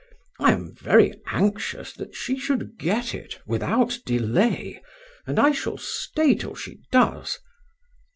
[0.39, 4.81] I am very anxious that she should get it, without delay,
[5.27, 7.37] and I shall stay till she does.